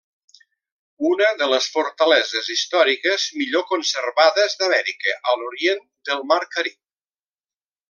[1.09, 6.81] Una de les fortaleses històriques millor conservades d'Amèrica a l'orient del mar Carib.